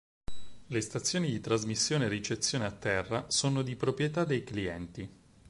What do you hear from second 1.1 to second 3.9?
di trasmissione e ricezione a terra sono di